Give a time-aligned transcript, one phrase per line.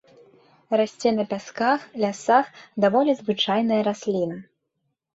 [0.79, 2.51] Расце на пясках, лясах,
[2.87, 4.45] даволі звычайная расліна.